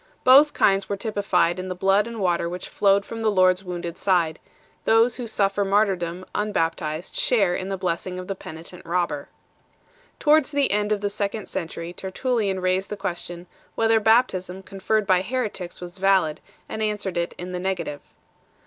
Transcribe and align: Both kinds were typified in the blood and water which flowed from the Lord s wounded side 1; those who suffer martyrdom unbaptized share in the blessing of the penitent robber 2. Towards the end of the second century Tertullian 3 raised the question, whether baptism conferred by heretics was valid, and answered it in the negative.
Both 0.23 0.53
kinds 0.55 0.89
were 0.89 0.97
typified 0.97 1.59
in 1.59 1.67
the 1.67 1.75
blood 1.75 2.07
and 2.07 2.19
water 2.19 2.49
which 2.49 2.69
flowed 2.69 3.05
from 3.05 3.21
the 3.21 3.29
Lord 3.29 3.59
s 3.59 3.63
wounded 3.63 3.99
side 3.99 4.39
1; 4.83 4.83
those 4.95 5.15
who 5.17 5.27
suffer 5.27 5.63
martyrdom 5.63 6.25
unbaptized 6.33 7.13
share 7.15 7.53
in 7.53 7.69
the 7.69 7.77
blessing 7.77 8.17
of 8.17 8.25
the 8.25 8.33
penitent 8.33 8.83
robber 8.83 9.29
2. 10.17 10.17
Towards 10.17 10.51
the 10.53 10.71
end 10.71 10.91
of 10.91 11.01
the 11.01 11.09
second 11.11 11.45
century 11.47 11.93
Tertullian 11.93 12.57
3 12.57 12.63
raised 12.63 12.89
the 12.89 12.97
question, 12.97 13.45
whether 13.75 13.99
baptism 13.99 14.63
conferred 14.63 15.05
by 15.05 15.21
heretics 15.21 15.79
was 15.79 15.99
valid, 15.99 16.41
and 16.67 16.81
answered 16.81 17.15
it 17.15 17.35
in 17.37 17.51
the 17.51 17.59
negative. 17.59 18.01